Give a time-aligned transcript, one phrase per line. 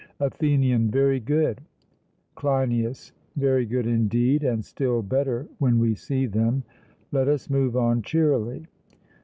[0.19, 1.61] ATHENIAN: Very good.
[2.33, 6.63] CLEINIAS: Very good, indeed; and still better when we see them;
[7.11, 8.65] let us move on cheerily.